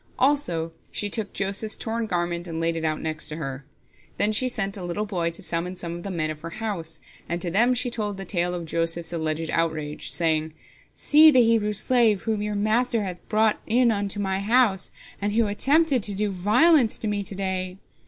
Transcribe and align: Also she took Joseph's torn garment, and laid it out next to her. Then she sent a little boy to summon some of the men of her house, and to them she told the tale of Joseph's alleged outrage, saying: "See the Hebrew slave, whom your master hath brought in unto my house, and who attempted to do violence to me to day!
Also 0.17 0.71
she 0.91 1.11
took 1.11 1.31
Joseph's 1.31 1.77
torn 1.77 2.07
garment, 2.07 2.47
and 2.47 2.59
laid 2.59 2.75
it 2.75 2.83
out 2.83 2.99
next 3.03 3.29
to 3.29 3.35
her. 3.35 3.65
Then 4.17 4.31
she 4.31 4.49
sent 4.49 4.75
a 4.75 4.83
little 4.83 5.05
boy 5.05 5.29
to 5.29 5.43
summon 5.43 5.75
some 5.75 5.95
of 5.95 6.01
the 6.01 6.09
men 6.09 6.31
of 6.31 6.41
her 6.41 6.49
house, 6.57 7.01
and 7.29 7.39
to 7.39 7.51
them 7.51 7.75
she 7.75 7.91
told 7.91 8.17
the 8.17 8.25
tale 8.25 8.55
of 8.55 8.65
Joseph's 8.65 9.13
alleged 9.13 9.51
outrage, 9.51 10.09
saying: 10.11 10.55
"See 10.91 11.29
the 11.29 11.43
Hebrew 11.43 11.73
slave, 11.73 12.23
whom 12.23 12.41
your 12.41 12.55
master 12.55 13.03
hath 13.03 13.19
brought 13.29 13.61
in 13.67 13.91
unto 13.91 14.19
my 14.19 14.39
house, 14.39 14.91
and 15.21 15.33
who 15.33 15.45
attempted 15.45 16.01
to 16.01 16.15
do 16.15 16.31
violence 16.31 16.97
to 16.97 17.07
me 17.07 17.23
to 17.23 17.35
day! 17.35 17.77